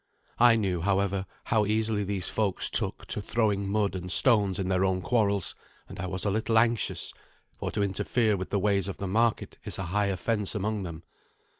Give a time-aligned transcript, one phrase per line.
[0.39, 4.83] I knew, however, how easily these folks took to throwing mud and stones in their
[4.83, 5.53] own quarrels,
[5.87, 7.13] and I was a little anxious,
[7.55, 11.03] for to interfere with the ways of the market is a high offence among them.